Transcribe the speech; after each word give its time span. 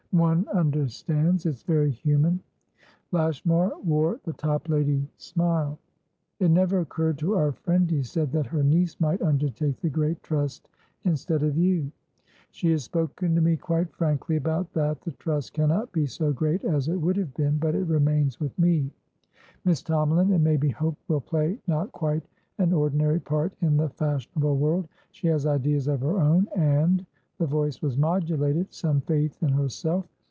One 0.13 0.45
understands. 0.49 1.45
It's 1.45 1.63
very 1.63 1.89
human." 1.89 2.41
Lashmar 3.13 3.77
wore 3.79 4.19
the 4.25 4.33
Toplady 4.33 5.07
smile. 5.15 5.79
"It 6.41 6.51
never 6.51 6.79
occurred 6.81 7.17
to 7.19 7.37
our 7.37 7.53
friend," 7.53 7.89
he 7.89 8.03
said, 8.03 8.29
"that 8.33 8.47
her 8.47 8.61
niece 8.61 8.99
might 8.99 9.21
undertake 9.21 9.79
the 9.79 9.89
great 9.89 10.21
trust 10.21 10.67
instead 11.05 11.43
of 11.43 11.55
you?" 11.57 11.93
"She 12.51 12.71
has 12.71 12.83
spoken 12.83 13.35
to 13.35 13.41
me 13.41 13.55
quite 13.55 13.93
frankly 13.95 14.35
about 14.35 14.73
that. 14.73 14.99
The 14.99 15.11
trust 15.11 15.53
cannot 15.53 15.93
be 15.93 16.05
so 16.05 16.33
great 16.33 16.65
as 16.65 16.89
it 16.89 16.97
would 16.97 17.15
have 17.15 17.33
been, 17.33 17.57
but 17.57 17.73
it 17.73 17.87
remains 17.87 18.37
with 18.37 18.59
me. 18.59 18.91
Miss 19.63 19.81
Tomalin, 19.81 20.33
it 20.33 20.39
may 20.39 20.57
be 20.57 20.71
hoped, 20.71 21.01
will 21.07 21.21
play 21.21 21.57
not 21.67 21.89
quite 21.93 22.27
an 22.57 22.73
ordinary 22.73 23.21
part 23.21 23.53
in 23.61 23.77
the 23.77 23.87
fashionable 23.87 24.57
world; 24.57 24.89
she 25.11 25.27
has 25.27 25.45
ideas 25.45 25.87
of 25.87 26.01
her 26.01 26.19
own, 26.19 26.49
and"the 26.53 27.07
voice 27.47 27.81
was 27.81 27.97
modulated"some 27.97 29.01
faith 29.01 29.41
in 29.41 29.49
herself. 29.49 30.05